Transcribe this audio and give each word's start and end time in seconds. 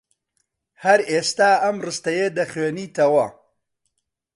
هەر 0.83 0.99
ئێستا 1.11 1.51
ئەم 1.63 1.77
ڕستەیە 1.85 2.27
دەخوێنیتەوە. 2.37 3.25